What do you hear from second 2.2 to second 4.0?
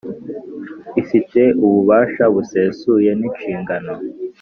busesuye n inshingano